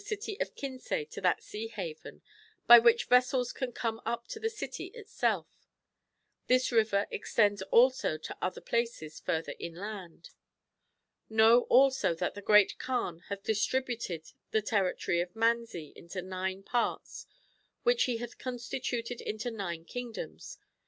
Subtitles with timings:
[0.03, 2.23] city of Kinsay to that sea haven,
[2.65, 5.69] by which vessels can come up to the city itself.
[6.47, 10.31] This river extends also to other places further inland.^
[11.29, 17.27] Know also that the Great Kaan hath distributed the territory of Manzi into nine parts,
[17.83, 20.57] which he hath con stituted into nine kingdoms.